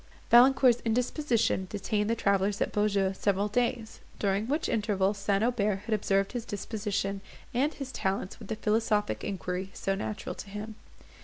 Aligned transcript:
Valancourt's 0.31 0.81
indisposition 0.83 1.67
detained 1.69 2.09
the 2.09 2.15
travellers 2.15 2.59
at 2.59 2.71
Beaujeu 2.71 3.13
several 3.13 3.47
days, 3.47 3.99
during 4.17 4.47
which 4.47 4.67
interval 4.67 5.13
St. 5.13 5.43
Aubert 5.43 5.81
had 5.85 5.93
observed 5.93 6.31
his 6.31 6.43
disposition 6.43 7.21
and 7.53 7.75
his 7.75 7.91
talents 7.91 8.39
with 8.39 8.47
the 8.47 8.55
philosophic 8.55 9.23
inquiry 9.23 9.69
so 9.75 9.93
natural 9.93 10.33
to 10.33 10.49
him. 10.49 10.73